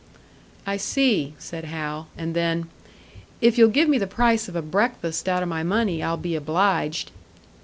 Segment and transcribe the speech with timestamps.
[0.65, 2.07] "I see," said Hal.
[2.17, 2.69] And then,
[3.39, 6.33] "If you'll give me the price of a breakfast out of my money, I'll be
[6.35, 7.11] obliged."